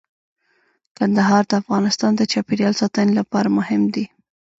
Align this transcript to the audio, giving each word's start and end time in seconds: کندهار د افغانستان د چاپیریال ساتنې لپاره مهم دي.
کندهار 0.97 1.43
د 1.47 1.51
افغانستان 1.61 2.11
د 2.15 2.21
چاپیریال 2.31 2.73
ساتنې 2.81 3.13
لپاره 3.19 3.53
مهم 3.57 3.81
دي. 3.93 4.05